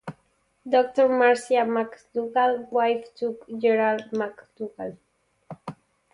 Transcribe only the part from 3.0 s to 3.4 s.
to